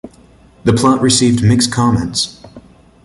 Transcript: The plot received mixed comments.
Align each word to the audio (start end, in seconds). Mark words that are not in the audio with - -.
The 0.63 0.73
plot 0.73 0.99
received 0.99 1.43
mixed 1.43 1.71
comments. 1.71 2.41